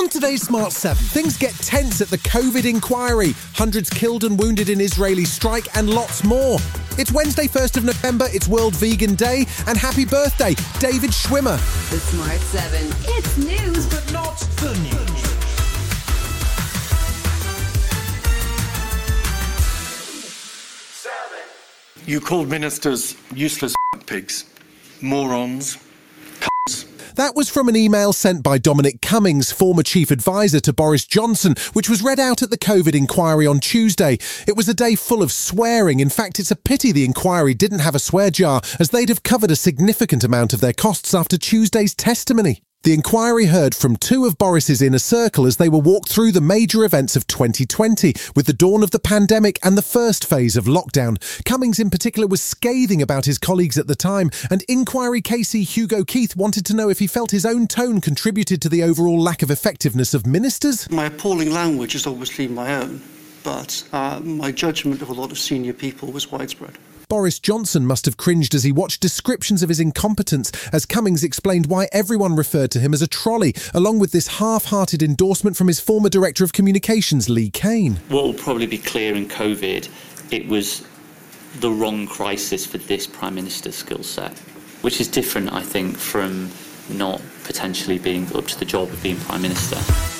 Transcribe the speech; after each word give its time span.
On 0.00 0.08
today's 0.08 0.40
Smart 0.40 0.72
7, 0.72 0.96
things 0.96 1.36
get 1.36 1.52
tense 1.56 2.00
at 2.00 2.08
the 2.08 2.16
COVID 2.16 2.64
inquiry. 2.64 3.34
Hundreds 3.52 3.90
killed 3.90 4.24
and 4.24 4.38
wounded 4.38 4.70
in 4.70 4.80
Israeli 4.80 5.26
strike 5.26 5.66
and 5.76 5.90
lots 5.90 6.24
more. 6.24 6.58
It's 6.96 7.12
Wednesday, 7.12 7.46
1st 7.46 7.76
of 7.76 7.84
November, 7.84 8.26
it's 8.30 8.48
World 8.48 8.74
Vegan 8.76 9.14
Day, 9.14 9.44
and 9.66 9.76
happy 9.76 10.06
birthday, 10.06 10.54
David 10.78 11.10
Schwimmer. 11.10 11.58
The 11.90 11.98
Smart 11.98 12.40
7. 12.40 12.86
It's 13.14 13.36
news, 13.36 13.86
but 13.88 14.10
not 14.10 14.38
the 14.56 14.72
news. 14.78 15.20
You 22.06 22.20
called 22.20 22.48
ministers 22.48 23.16
useless 23.34 23.74
pigs, 24.06 24.46
morons, 25.02 25.76
That 27.20 27.36
was 27.36 27.50
from 27.50 27.68
an 27.68 27.76
email 27.76 28.14
sent 28.14 28.42
by 28.42 28.56
Dominic 28.56 29.02
Cummings, 29.02 29.52
former 29.52 29.82
chief 29.82 30.10
advisor 30.10 30.58
to 30.60 30.72
Boris 30.72 31.04
Johnson, 31.04 31.54
which 31.74 31.90
was 31.90 32.00
read 32.00 32.18
out 32.18 32.40
at 32.40 32.48
the 32.48 32.56
COVID 32.56 32.94
inquiry 32.94 33.46
on 33.46 33.60
Tuesday. 33.60 34.16
It 34.48 34.56
was 34.56 34.70
a 34.70 34.74
day 34.74 34.94
full 34.94 35.22
of 35.22 35.30
swearing. 35.30 36.00
In 36.00 36.08
fact, 36.08 36.40
it's 36.40 36.50
a 36.50 36.56
pity 36.56 36.92
the 36.92 37.04
inquiry 37.04 37.52
didn't 37.52 37.80
have 37.80 37.94
a 37.94 37.98
swear 37.98 38.30
jar, 38.30 38.62
as 38.78 38.88
they'd 38.88 39.10
have 39.10 39.22
covered 39.22 39.50
a 39.50 39.56
significant 39.56 40.24
amount 40.24 40.54
of 40.54 40.62
their 40.62 40.72
costs 40.72 41.12
after 41.12 41.36
Tuesday's 41.36 41.94
testimony. 41.94 42.62
The 42.82 42.94
inquiry 42.94 43.44
heard 43.44 43.74
from 43.74 43.96
two 43.96 44.24
of 44.24 44.38
Boris's 44.38 44.80
inner 44.80 44.98
circle 44.98 45.44
as 45.44 45.58
they 45.58 45.68
were 45.68 45.78
walked 45.78 46.08
through 46.08 46.32
the 46.32 46.40
major 46.40 46.82
events 46.82 47.14
of 47.14 47.26
2020 47.26 48.14
with 48.34 48.46
the 48.46 48.54
dawn 48.54 48.82
of 48.82 48.90
the 48.90 48.98
pandemic 48.98 49.58
and 49.62 49.76
the 49.76 49.82
first 49.82 50.26
phase 50.26 50.56
of 50.56 50.64
lockdown. 50.64 51.18
Cummings 51.44 51.78
in 51.78 51.90
particular 51.90 52.26
was 52.26 52.40
scathing 52.40 53.02
about 53.02 53.26
his 53.26 53.36
colleagues 53.36 53.76
at 53.76 53.86
the 53.86 53.94
time, 53.94 54.30
and 54.50 54.64
inquiry 54.66 55.20
KC 55.20 55.62
Hugo 55.62 56.04
Keith 56.04 56.34
wanted 56.36 56.64
to 56.64 56.74
know 56.74 56.88
if 56.88 57.00
he 57.00 57.06
felt 57.06 57.32
his 57.32 57.44
own 57.44 57.66
tone 57.66 58.00
contributed 58.00 58.62
to 58.62 58.70
the 58.70 58.82
overall 58.82 59.20
lack 59.20 59.42
of 59.42 59.50
effectiveness 59.50 60.14
of 60.14 60.26
ministers. 60.26 60.90
My 60.90 61.04
appalling 61.04 61.52
language 61.52 61.94
is 61.94 62.06
obviously 62.06 62.48
my 62.48 62.76
own, 62.76 63.02
but 63.44 63.86
uh, 63.92 64.20
my 64.20 64.52
judgment 64.52 65.02
of 65.02 65.10
a 65.10 65.12
lot 65.12 65.30
of 65.30 65.38
senior 65.38 65.74
people 65.74 66.10
was 66.12 66.32
widespread. 66.32 66.78
Boris 67.10 67.40
Johnson 67.40 67.86
must 67.86 68.06
have 68.06 68.16
cringed 68.16 68.54
as 68.54 68.62
he 68.62 68.70
watched 68.70 69.00
descriptions 69.00 69.64
of 69.64 69.68
his 69.68 69.80
incompetence 69.80 70.52
as 70.72 70.86
Cummings 70.86 71.24
explained 71.24 71.66
why 71.66 71.88
everyone 71.90 72.36
referred 72.36 72.70
to 72.70 72.78
him 72.78 72.94
as 72.94 73.02
a 73.02 73.08
trolley, 73.08 73.52
along 73.74 73.98
with 73.98 74.12
this 74.12 74.38
half 74.38 74.66
hearted 74.66 75.02
endorsement 75.02 75.56
from 75.56 75.66
his 75.66 75.80
former 75.80 76.08
Director 76.08 76.44
of 76.44 76.52
Communications, 76.52 77.28
Lee 77.28 77.50
Cain. 77.50 77.96
What 78.10 78.22
will 78.22 78.34
probably 78.34 78.68
be 78.68 78.78
clear 78.78 79.16
in 79.16 79.26
COVID, 79.26 79.88
it 80.30 80.46
was 80.46 80.86
the 81.58 81.72
wrong 81.72 82.06
crisis 82.06 82.64
for 82.64 82.78
this 82.78 83.08
Prime 83.08 83.34
Minister's 83.34 83.74
skill 83.74 84.04
set, 84.04 84.38
which 84.82 85.00
is 85.00 85.08
different, 85.08 85.52
I 85.52 85.62
think, 85.62 85.96
from 85.96 86.48
not 86.88 87.20
potentially 87.42 87.98
being 87.98 88.32
up 88.36 88.46
to 88.46 88.56
the 88.56 88.64
job 88.64 88.88
of 88.88 89.02
being 89.02 89.16
Prime 89.16 89.42
Minister. 89.42 90.19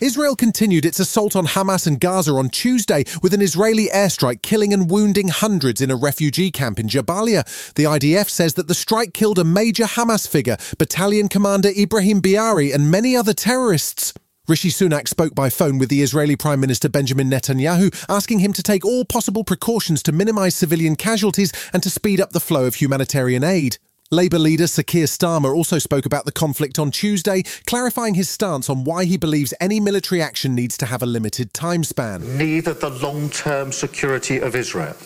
Israel 0.00 0.34
continued 0.34 0.86
its 0.86 0.98
assault 0.98 1.36
on 1.36 1.46
Hamas 1.46 1.86
and 1.86 2.00
Gaza 2.00 2.32
on 2.32 2.48
Tuesday 2.48 3.04
with 3.22 3.34
an 3.34 3.42
Israeli 3.42 3.88
airstrike 3.88 4.40
killing 4.40 4.72
and 4.72 4.90
wounding 4.90 5.28
hundreds 5.28 5.82
in 5.82 5.90
a 5.90 5.96
refugee 5.96 6.50
camp 6.50 6.78
in 6.78 6.86
Jabalia. 6.86 7.44
The 7.74 7.84
IDF 7.84 8.30
says 8.30 8.54
that 8.54 8.66
the 8.66 8.74
strike 8.74 9.12
killed 9.12 9.38
a 9.38 9.44
major 9.44 9.84
Hamas 9.84 10.26
figure, 10.26 10.56
battalion 10.78 11.28
commander 11.28 11.68
Ibrahim 11.76 12.22
Biari, 12.22 12.74
and 12.74 12.90
many 12.90 13.14
other 13.14 13.34
terrorists. 13.34 14.14
Rishi 14.48 14.70
Sunak 14.70 15.06
spoke 15.06 15.34
by 15.34 15.50
phone 15.50 15.76
with 15.76 15.90
the 15.90 16.00
Israeli 16.00 16.34
Prime 16.34 16.60
Minister 16.60 16.88
Benjamin 16.88 17.28
Netanyahu, 17.28 17.94
asking 18.08 18.38
him 18.38 18.54
to 18.54 18.62
take 18.62 18.86
all 18.86 19.04
possible 19.04 19.44
precautions 19.44 20.02
to 20.04 20.12
minimize 20.12 20.54
civilian 20.56 20.96
casualties 20.96 21.52
and 21.74 21.82
to 21.82 21.90
speed 21.90 22.22
up 22.22 22.32
the 22.32 22.40
flow 22.40 22.64
of 22.64 22.76
humanitarian 22.76 23.44
aid. 23.44 23.76
Labour 24.12 24.40
leader 24.40 24.66
Sir 24.66 24.82
Keir 24.82 25.06
Starmer 25.06 25.54
also 25.54 25.78
spoke 25.78 26.04
about 26.04 26.24
the 26.24 26.32
conflict 26.32 26.80
on 26.80 26.90
Tuesday, 26.90 27.44
clarifying 27.66 28.14
his 28.14 28.28
stance 28.28 28.68
on 28.68 28.82
why 28.82 29.04
he 29.04 29.16
believes 29.16 29.54
any 29.60 29.78
military 29.78 30.20
action 30.20 30.52
needs 30.52 30.76
to 30.78 30.86
have 30.86 31.00
a 31.00 31.06
limited 31.06 31.54
time 31.54 31.84
span. 31.84 32.36
Neither 32.36 32.74
the 32.74 32.90
long 32.90 33.30
term 33.30 33.70
security 33.70 34.38
of 34.38 34.56
Israel 34.56 34.96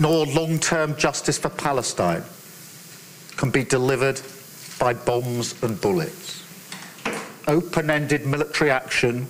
nor 0.00 0.26
long 0.26 0.58
term 0.58 0.96
justice 0.96 1.38
for 1.38 1.48
Palestine 1.48 2.24
can 3.36 3.50
be 3.50 3.62
delivered 3.62 4.20
by 4.80 4.94
bombs 4.94 5.54
and 5.62 5.80
bullets. 5.80 6.42
Open 7.46 7.88
ended 7.88 8.26
military 8.26 8.72
action 8.72 9.28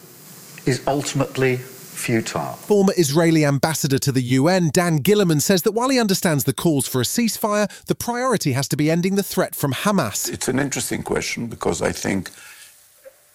is 0.65 0.83
ultimately 0.87 1.61
futile. 1.99 2.55
Former 2.55 2.95
Israeli 2.97 3.45
ambassador 3.45 3.99
to 3.99 4.13
the 4.13 4.23
UN, 4.39 4.71
Dan 4.73 4.99
Gillerman, 4.99 5.41
says 5.41 5.63
that 5.63 5.73
while 5.73 5.91
he 5.91 5.99
understands 6.01 6.45
the 6.45 6.53
calls 6.53 6.87
for 6.89 7.01
a 7.01 7.05
ceasefire, 7.05 7.69
the 7.87 7.95
priority 7.95 8.53
has 8.53 8.69
to 8.69 8.77
be 8.77 8.91
ending 8.91 9.17
the 9.17 9.23
threat 9.23 9.55
from 9.55 9.73
Hamas. 9.73 10.33
It's 10.33 10.49
an 10.49 10.59
interesting 10.59 11.03
question 11.03 11.49
because 11.49 11.83
I 11.83 11.93
think 11.93 12.31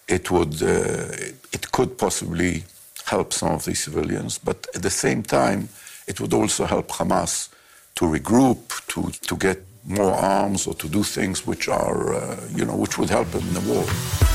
it 0.08 0.30
would, 0.30 0.62
uh, 0.62 1.56
it 1.56 1.70
could 1.72 1.96
possibly 1.98 2.64
help 3.04 3.32
some 3.32 3.52
of 3.52 3.64
these 3.64 3.84
civilians, 3.84 4.38
but 4.38 4.66
at 4.74 4.82
the 4.82 4.90
same 4.90 5.22
time, 5.22 5.68
it 6.06 6.20
would 6.20 6.32
also 6.32 6.64
help 6.64 6.88
Hamas 6.88 7.48
to 7.96 8.04
regroup, 8.06 8.86
to, 8.88 9.10
to 9.28 9.36
get 9.36 9.58
more 9.86 10.12
arms, 10.12 10.66
or 10.66 10.74
to 10.74 10.88
do 10.88 11.02
things 11.02 11.46
which 11.46 11.68
are, 11.68 12.14
uh, 12.14 12.40
you 12.54 12.64
know, 12.64 12.76
which 12.76 12.98
would 12.98 13.10
help 13.10 13.30
them 13.30 13.46
in 13.48 13.54
the 13.54 13.60
war. 13.60 14.33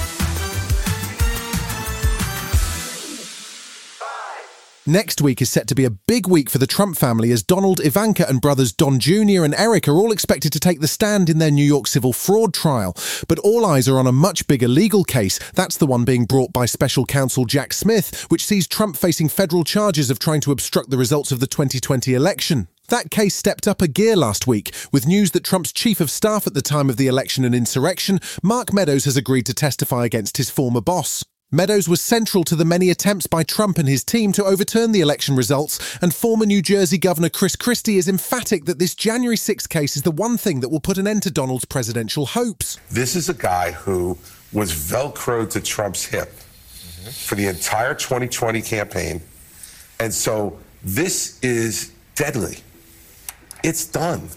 Next 4.89 5.21
week 5.21 5.39
is 5.39 5.51
set 5.51 5.67
to 5.67 5.75
be 5.75 5.85
a 5.85 5.91
big 5.91 6.27
week 6.27 6.49
for 6.49 6.57
the 6.57 6.65
Trump 6.65 6.97
family 6.97 7.31
as 7.31 7.43
Donald, 7.43 7.79
Ivanka, 7.79 8.27
and 8.27 8.41
brothers 8.41 8.71
Don 8.71 8.97
Jr. 8.97 9.43
and 9.43 9.53
Eric 9.53 9.87
are 9.87 9.93
all 9.93 10.11
expected 10.11 10.51
to 10.51 10.59
take 10.59 10.79
the 10.79 10.87
stand 10.87 11.29
in 11.29 11.37
their 11.37 11.51
New 11.51 11.63
York 11.63 11.85
civil 11.85 12.11
fraud 12.11 12.55
trial. 12.55 12.97
But 13.27 13.37
all 13.37 13.67
eyes 13.67 13.87
are 13.87 13.99
on 13.99 14.07
a 14.07 14.11
much 14.11 14.47
bigger 14.47 14.67
legal 14.67 15.03
case. 15.03 15.37
That's 15.53 15.77
the 15.77 15.85
one 15.85 16.05
being 16.05 16.25
brought 16.25 16.51
by 16.51 16.65
special 16.65 17.05
counsel 17.05 17.45
Jack 17.45 17.71
Smith, 17.71 18.25
which 18.29 18.43
sees 18.43 18.67
Trump 18.67 18.97
facing 18.97 19.29
federal 19.29 19.63
charges 19.63 20.09
of 20.09 20.17
trying 20.17 20.41
to 20.41 20.51
obstruct 20.51 20.89
the 20.89 20.97
results 20.97 21.31
of 21.31 21.39
the 21.39 21.45
2020 21.45 22.15
election. 22.15 22.67
That 22.87 23.11
case 23.11 23.35
stepped 23.35 23.67
up 23.67 23.83
a 23.83 23.87
gear 23.87 24.15
last 24.15 24.47
week 24.47 24.73
with 24.91 25.05
news 25.05 25.29
that 25.31 25.43
Trump's 25.43 25.71
chief 25.71 26.01
of 26.01 26.09
staff 26.09 26.47
at 26.47 26.55
the 26.55 26.63
time 26.63 26.89
of 26.89 26.97
the 26.97 27.05
election 27.05 27.45
and 27.45 27.53
insurrection, 27.53 28.19
Mark 28.41 28.73
Meadows, 28.73 29.05
has 29.05 29.17
agreed 29.17 29.45
to 29.45 29.53
testify 29.53 30.05
against 30.05 30.37
his 30.37 30.49
former 30.49 30.81
boss. 30.81 31.23
Meadows 31.51 31.89
was 31.89 31.99
central 31.99 32.43
to 32.43 32.55
the 32.55 32.63
many 32.63 32.91
attempts 32.91 33.25
by 33.25 33.41
Trump 33.41 33.79
and 33.79 33.89
his 33.89 34.03
team 34.03 34.31
to 34.33 34.45
overturn 34.45 34.91
the 34.91 35.01
election 35.01 35.35
results, 35.35 35.97
and 35.99 36.13
former 36.13 36.45
New 36.45 36.61
Jersey 36.61 36.99
Governor 36.99 37.29
Chris 37.29 37.55
Christie 37.55 37.97
is 37.97 38.07
emphatic 38.07 38.65
that 38.65 38.77
this 38.77 38.93
January 38.93 39.35
6 39.35 39.65
case 39.65 39.95
is 39.95 40.03
the 40.03 40.11
one 40.11 40.37
thing 40.37 40.59
that 40.59 40.69
will 40.69 40.79
put 40.79 40.99
an 40.99 41.07
end 41.07 41.23
to 41.23 41.31
Donald's 41.31 41.65
presidential 41.65 42.27
hopes. 42.27 42.77
This 42.91 43.15
is 43.15 43.29
a 43.29 43.33
guy 43.33 43.71
who 43.71 44.15
was 44.53 44.71
Velcroed 44.71 45.49
to 45.49 45.59
Trump's 45.59 46.05
hip 46.05 46.31
for 46.33 47.33
the 47.33 47.47
entire 47.47 47.95
2020 47.95 48.61
campaign. 48.61 49.19
And 49.99 50.13
so 50.13 50.59
this 50.83 51.39
is 51.39 51.93
deadly. 52.13 52.57
It's 53.63 53.87
done. 53.87 54.29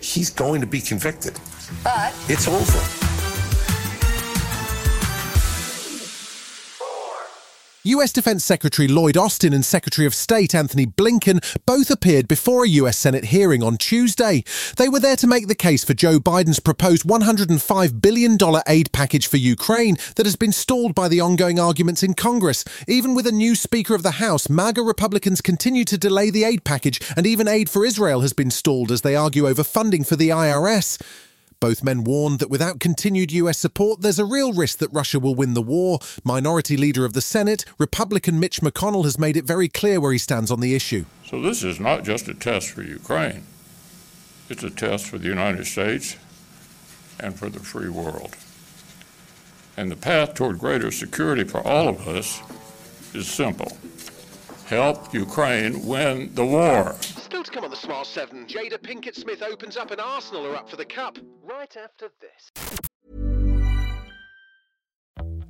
He's 0.00 0.28
going 0.28 0.60
to 0.60 0.66
be 0.66 0.82
convicted. 0.82 1.40
But 1.82 2.14
It's 2.28 2.46
over. 2.46 3.03
US 7.86 8.14
Defense 8.14 8.42
Secretary 8.42 8.88
Lloyd 8.88 9.18
Austin 9.18 9.52
and 9.52 9.62
Secretary 9.62 10.06
of 10.06 10.14
State 10.14 10.54
Anthony 10.54 10.86
Blinken 10.86 11.44
both 11.66 11.90
appeared 11.90 12.26
before 12.26 12.64
a 12.64 12.68
US 12.68 12.96
Senate 12.96 13.26
hearing 13.26 13.62
on 13.62 13.76
Tuesday. 13.76 14.42
They 14.78 14.88
were 14.88 15.00
there 15.00 15.16
to 15.16 15.26
make 15.26 15.48
the 15.48 15.54
case 15.54 15.84
for 15.84 15.92
Joe 15.92 16.18
Biden's 16.18 16.60
proposed 16.60 17.06
$105 17.06 18.00
billion 18.00 18.38
aid 18.66 18.90
package 18.92 19.26
for 19.26 19.36
Ukraine 19.36 19.98
that 20.16 20.24
has 20.24 20.34
been 20.34 20.50
stalled 20.50 20.94
by 20.94 21.08
the 21.08 21.20
ongoing 21.20 21.60
arguments 21.60 22.02
in 22.02 22.14
Congress. 22.14 22.64
Even 22.88 23.14
with 23.14 23.26
a 23.26 23.32
new 23.32 23.54
Speaker 23.54 23.94
of 23.94 24.02
the 24.02 24.12
House, 24.12 24.48
MAGA 24.48 24.80
Republicans 24.80 25.42
continue 25.42 25.84
to 25.84 25.98
delay 25.98 26.30
the 26.30 26.44
aid 26.44 26.64
package, 26.64 27.02
and 27.18 27.26
even 27.26 27.46
aid 27.46 27.68
for 27.68 27.84
Israel 27.84 28.22
has 28.22 28.32
been 28.32 28.50
stalled 28.50 28.90
as 28.90 29.02
they 29.02 29.14
argue 29.14 29.46
over 29.46 29.62
funding 29.62 30.04
for 30.04 30.16
the 30.16 30.30
IRS. 30.30 30.98
Both 31.64 31.82
men 31.82 32.04
warned 32.04 32.40
that 32.40 32.50
without 32.50 32.78
continued 32.78 33.32
US 33.32 33.56
support, 33.56 34.02
there's 34.02 34.18
a 34.18 34.26
real 34.26 34.52
risk 34.52 34.80
that 34.80 34.92
Russia 34.92 35.18
will 35.18 35.34
win 35.34 35.54
the 35.54 35.62
war. 35.62 35.98
Minority 36.22 36.76
Leader 36.76 37.06
of 37.06 37.14
the 37.14 37.22
Senate, 37.22 37.64
Republican 37.78 38.38
Mitch 38.38 38.60
McConnell, 38.60 39.04
has 39.04 39.18
made 39.18 39.34
it 39.34 39.46
very 39.46 39.70
clear 39.70 39.98
where 39.98 40.12
he 40.12 40.18
stands 40.18 40.50
on 40.50 40.60
the 40.60 40.74
issue. 40.74 41.06
So 41.24 41.40
this 41.40 41.64
is 41.64 41.80
not 41.80 42.04
just 42.04 42.28
a 42.28 42.34
test 42.34 42.68
for 42.68 42.82
Ukraine. 42.82 43.44
It's 44.50 44.62
a 44.62 44.68
test 44.68 45.06
for 45.06 45.16
the 45.16 45.26
United 45.26 45.64
States 45.64 46.18
and 47.18 47.34
for 47.34 47.48
the 47.48 47.60
free 47.60 47.88
world. 47.88 48.36
And 49.74 49.90
the 49.90 49.96
path 49.96 50.34
toward 50.34 50.58
greater 50.58 50.90
security 50.90 51.44
for 51.44 51.66
all 51.66 51.88
of 51.88 52.06
us 52.06 52.42
is 53.14 53.26
simple 53.26 53.74
help 54.66 55.14
Ukraine 55.14 55.86
win 55.86 56.34
the 56.34 56.44
war. 56.44 56.94
Come 57.50 57.64
on 57.64 57.70
the 57.70 57.76
Smart 57.76 58.06
7, 58.06 58.46
Jada 58.46 58.78
Pinkett 58.78 59.14
Smith 59.14 59.42
opens 59.42 59.76
up 59.76 59.90
and 59.90 60.00
Arsenal 60.00 60.46
are 60.46 60.56
up 60.56 60.68
for 60.68 60.76
the 60.76 60.84
cup. 60.84 61.18
Right 61.42 61.76
after 61.76 62.10
this. 62.20 62.50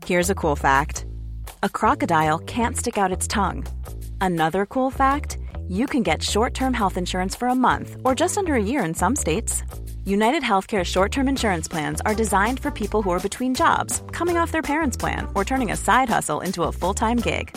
Here's 0.05 0.29
a 0.29 0.35
cool 0.35 0.57
fact 0.57 1.07
a 1.63 1.69
crocodile 1.69 2.39
can't 2.41 2.77
stick 2.77 2.99
out 2.99 3.13
its 3.13 3.27
tongue. 3.27 3.65
Another 4.21 4.67
cool 4.67 4.91
fact 4.91 5.39
you 5.67 5.87
can 5.87 6.03
get 6.03 6.23
short 6.23 6.53
term 6.53 6.75
health 6.75 6.99
insurance 6.99 7.35
for 7.35 7.49
a 7.49 7.55
month 7.55 7.97
or 8.05 8.15
just 8.15 8.37
under 8.37 8.55
a 8.55 8.63
year 8.63 8.85
in 8.85 8.93
some 8.95 9.17
states. 9.17 9.63
United 10.05 10.43
Healthcare 10.43 10.85
short 10.85 11.11
term 11.11 11.29
insurance 11.29 11.69
plans 11.69 12.03
are 12.03 12.15
designed 12.15 12.61
for 12.61 12.71
people 12.71 13.01
who 13.03 13.11
are 13.11 13.21
between 13.21 13.55
jobs, 13.55 14.03
coming 14.13 14.37
off 14.37 14.53
their 14.53 14.61
parents' 14.61 14.97
plan, 14.97 15.27
or 15.35 15.45
turning 15.45 15.71
a 15.73 15.77
side 15.77 16.11
hustle 16.11 16.41
into 16.43 16.65
a 16.65 16.73
full 16.73 16.93
time 16.93 17.17
gig. 17.17 17.57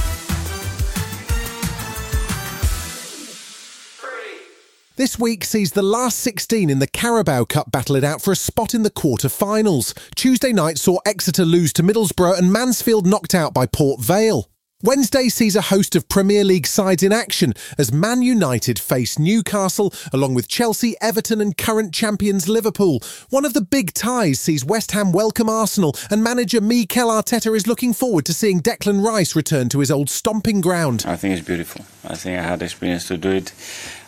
This 4.97 5.17
week 5.17 5.45
sees 5.45 5.71
the 5.71 5.81
last 5.81 6.19
16 6.19 6.69
in 6.69 6.79
the 6.79 6.87
Carabao 6.87 7.45
Cup 7.45 7.71
battle 7.71 7.95
it 7.95 8.03
out 8.03 8.21
for 8.21 8.33
a 8.33 8.35
spot 8.35 8.73
in 8.73 8.83
the 8.83 8.89
quarter-finals. 8.89 9.93
Tuesday 10.15 10.51
night 10.51 10.77
saw 10.77 10.97
Exeter 11.05 11.45
lose 11.45 11.71
to 11.73 11.83
Middlesbrough 11.83 12.37
and 12.37 12.51
Mansfield 12.51 13.07
knocked 13.07 13.33
out 13.33 13.53
by 13.53 13.65
Port 13.65 14.01
Vale. 14.01 14.50
Wednesday 14.83 15.29
sees 15.29 15.55
a 15.55 15.61
host 15.61 15.95
of 15.95 16.09
Premier 16.09 16.43
League 16.43 16.65
sides 16.65 17.03
in 17.03 17.13
action 17.13 17.53
as 17.77 17.93
Man 17.93 18.23
United 18.23 18.79
face 18.79 19.19
Newcastle 19.19 19.93
along 20.11 20.33
with 20.33 20.47
Chelsea, 20.47 20.95
Everton 20.99 21.39
and 21.39 21.55
current 21.55 21.93
champions 21.93 22.49
Liverpool. 22.49 22.99
One 23.29 23.45
of 23.45 23.53
the 23.53 23.61
big 23.61 23.93
ties 23.93 24.39
sees 24.39 24.65
West 24.65 24.93
Ham 24.93 25.11
welcome 25.11 25.49
Arsenal 25.49 25.95
and 26.09 26.23
manager 26.23 26.59
Mikel 26.61 27.09
Arteta 27.09 27.55
is 27.55 27.67
looking 27.67 27.93
forward 27.93 28.25
to 28.25 28.33
seeing 28.33 28.59
Declan 28.59 29.05
Rice 29.05 29.35
return 29.35 29.69
to 29.69 29.79
his 29.81 29.91
old 29.91 30.09
stomping 30.09 30.61
ground. 30.61 31.03
I 31.07 31.15
think 31.15 31.37
it's 31.37 31.45
beautiful. 31.45 31.85
I 32.03 32.15
think 32.15 32.39
I 32.39 32.41
had 32.41 32.63
experience 32.63 33.07
to 33.09 33.17
do 33.17 33.29
it 33.29 33.53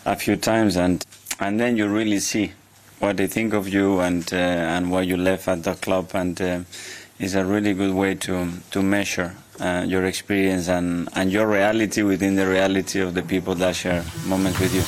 a 0.06 0.16
few 0.16 0.36
times 0.38 0.76
and 0.76 1.06
and 1.40 1.60
then 1.60 1.78
you 1.78 1.88
really 1.88 2.20
see 2.20 2.52
what 2.98 3.18
they 3.18 3.28
think 3.28 3.54
of 3.54 3.70
you 3.70 4.00
and 4.00 4.34
uh, 4.34 4.38
and 4.38 4.90
what 4.90 5.06
you 5.06 5.18
left 5.18 5.48
at 5.48 5.64
the 5.64 5.76
club 5.76 6.10
and 6.16 6.42
uh, 6.42 6.62
it's 7.20 7.36
a 7.36 7.46
really 7.46 7.76
good 7.76 7.94
way 7.94 8.16
to 8.16 8.50
to 8.72 8.82
measure 8.82 9.36
uh, 9.60 9.86
your 9.88 10.06
experience 10.06 10.68
and, 10.68 11.10
and 11.14 11.32
your 11.32 11.48
reality 11.48 12.02
within 12.04 12.36
the 12.36 12.48
reality 12.48 13.00
of 13.00 13.14
the 13.14 13.24
people 13.24 13.56
that 13.56 13.76
share 13.76 14.04
moments 14.26 14.60
with 14.60 14.74
you. 14.74 14.84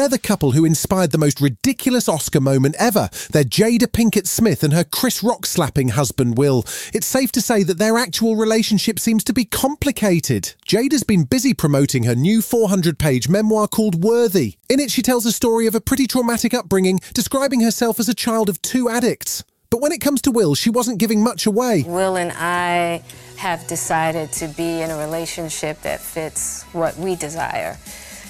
They're 0.00 0.08
the 0.08 0.18
couple 0.18 0.52
who 0.52 0.64
inspired 0.64 1.10
the 1.10 1.18
most 1.18 1.42
ridiculous 1.42 2.08
Oscar 2.08 2.40
moment 2.40 2.74
ever. 2.78 3.10
They're 3.32 3.44
Jada 3.44 3.86
Pinkett 3.86 4.26
Smith 4.26 4.64
and 4.64 4.72
her 4.72 4.82
Chris 4.82 5.22
Rock 5.22 5.44
slapping 5.44 5.88
husband 5.88 6.38
Will. 6.38 6.64
It's 6.94 7.06
safe 7.06 7.30
to 7.32 7.42
say 7.42 7.64
that 7.64 7.76
their 7.76 7.98
actual 7.98 8.36
relationship 8.36 8.98
seems 8.98 9.22
to 9.24 9.34
be 9.34 9.44
complicated. 9.44 10.54
Jada's 10.66 11.02
been 11.02 11.24
busy 11.24 11.52
promoting 11.52 12.04
her 12.04 12.14
new 12.14 12.40
400 12.40 12.98
page 12.98 13.28
memoir 13.28 13.68
called 13.68 14.02
Worthy. 14.02 14.54
In 14.70 14.80
it, 14.80 14.90
she 14.90 15.02
tells 15.02 15.26
a 15.26 15.32
story 15.32 15.66
of 15.66 15.74
a 15.74 15.82
pretty 15.82 16.06
traumatic 16.06 16.54
upbringing, 16.54 17.00
describing 17.12 17.60
herself 17.60 18.00
as 18.00 18.08
a 18.08 18.14
child 18.14 18.48
of 18.48 18.62
two 18.62 18.88
addicts. 18.88 19.44
But 19.70 19.80
when 19.80 19.92
it 19.92 20.00
comes 20.00 20.20
to 20.22 20.32
Will, 20.32 20.56
she 20.56 20.68
wasn't 20.68 20.98
giving 20.98 21.22
much 21.22 21.46
away. 21.46 21.84
Will 21.86 22.16
and 22.16 22.32
I 22.34 23.02
have 23.36 23.66
decided 23.68 24.32
to 24.32 24.48
be 24.48 24.82
in 24.82 24.90
a 24.90 24.98
relationship 24.98 25.80
that 25.82 26.00
fits 26.00 26.64
what 26.72 26.96
we 26.98 27.14
desire, 27.14 27.78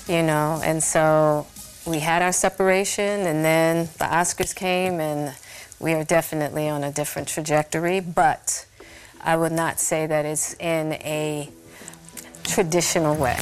you 0.07 0.23
know, 0.23 0.61
and 0.63 0.83
so 0.83 1.47
we 1.87 1.99
had 1.99 2.21
our 2.21 2.33
separation, 2.33 3.21
and 3.27 3.43
then 3.43 3.87
the 3.99 4.05
Oscars 4.05 4.55
came, 4.55 5.01
and 5.01 5.35
we 5.81 5.95
are 5.95 6.05
definitely 6.05 6.69
on 6.69 6.85
a 6.85 6.93
different 6.93 7.27
trajectory, 7.27 8.01
but 8.01 8.67
I 9.23 9.37
would 9.37 9.53
not 9.53 9.81
say 9.81 10.07
that 10.07 10.27
it's 10.27 10.55
in 10.61 10.93
a 10.93 11.49
traditional 12.45 13.17
way. 13.17 13.39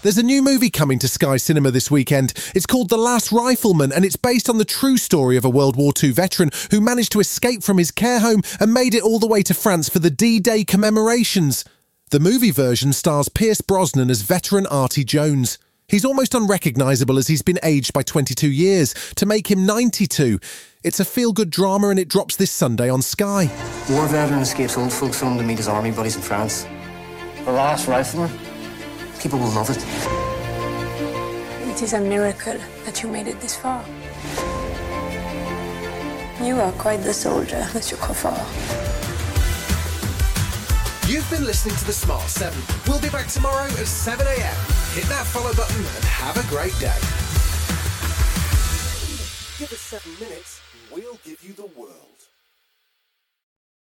There's 0.00 0.18
a 0.18 0.22
new 0.22 0.42
movie 0.42 0.70
coming 0.70 1.00
to 1.00 1.08
Sky 1.08 1.38
Cinema 1.38 1.72
this 1.72 1.90
weekend. 1.90 2.32
It's 2.54 2.66
called 2.66 2.88
The 2.88 2.96
Last 2.96 3.32
Rifleman, 3.32 3.90
and 3.92 4.04
it's 4.04 4.14
based 4.14 4.48
on 4.48 4.58
the 4.58 4.64
true 4.64 4.96
story 4.96 5.36
of 5.36 5.44
a 5.44 5.50
World 5.50 5.74
War 5.74 5.92
II 6.00 6.12
veteran 6.12 6.50
who 6.70 6.80
managed 6.80 7.10
to 7.12 7.20
escape 7.20 7.64
from 7.64 7.78
his 7.78 7.90
care 7.90 8.20
home 8.20 8.42
and 8.60 8.72
made 8.72 8.94
it 8.94 9.02
all 9.02 9.18
the 9.18 9.26
way 9.26 9.42
to 9.42 9.54
France 9.54 9.88
for 9.88 9.98
the 9.98 10.10
D 10.10 10.38
Day 10.38 10.62
commemorations. 10.62 11.64
The 12.10 12.20
movie 12.20 12.52
version 12.52 12.92
stars 12.92 13.28
Pierce 13.28 13.60
Brosnan 13.60 14.08
as 14.08 14.22
veteran 14.22 14.68
Artie 14.68 15.02
Jones. 15.02 15.58
He's 15.88 16.04
almost 16.04 16.32
unrecognisable 16.32 17.18
as 17.18 17.26
he's 17.26 17.42
been 17.42 17.58
aged 17.64 17.92
by 17.92 18.04
22 18.04 18.48
years 18.48 18.94
to 19.16 19.26
make 19.26 19.50
him 19.50 19.66
92. 19.66 20.38
It's 20.84 21.00
a 21.00 21.04
feel 21.04 21.32
good 21.32 21.50
drama 21.50 21.88
and 21.88 21.98
it 21.98 22.08
drops 22.08 22.36
this 22.36 22.52
Sunday 22.52 22.88
on 22.88 23.02
Sky. 23.02 23.50
War 23.90 24.06
veteran 24.06 24.42
escapes 24.42 24.78
old 24.78 24.92
folks 24.92 25.20
home 25.20 25.38
to 25.38 25.42
meet 25.42 25.56
his 25.56 25.66
army 25.66 25.90
buddies 25.90 26.14
in 26.14 26.22
France. 26.22 26.66
The 27.44 27.50
last 27.50 27.88
rifleman. 27.88 28.30
People 29.20 29.40
will 29.40 29.50
love 29.50 29.68
it. 29.70 29.84
It 31.68 31.82
is 31.82 31.92
a 31.92 32.00
miracle 32.00 32.56
that 32.84 33.02
you 33.02 33.08
made 33.08 33.26
it 33.26 33.40
this 33.40 33.56
far. 33.56 33.84
You 36.42 36.60
are 36.60 36.72
quite 36.72 37.02
the 37.02 37.12
soldier, 37.12 37.68
Monsieur 37.74 37.98
Crawford. 37.98 38.38
You've 41.08 41.28
been 41.30 41.44
listening 41.44 41.74
to 41.76 41.84
the 41.84 41.92
Smart 41.92 42.28
7. 42.28 42.56
We'll 42.86 43.00
be 43.00 43.08
back 43.08 43.26
tomorrow 43.26 43.64
at 43.64 43.86
7 43.86 44.26
a.m. 44.26 44.56
Hit 44.94 45.04
that 45.04 45.26
follow 45.26 45.52
button 45.54 45.76
and 45.76 46.04
have 46.04 46.36
a 46.36 46.48
great 46.48 46.78
day. 46.78 46.98
Give 49.58 49.72
us 49.72 49.80
seven 49.80 50.12
minutes, 50.20 50.60
we'll 50.92 51.18
give 51.24 51.42
you 51.42 51.52
the 51.54 51.66
world. 51.76 52.07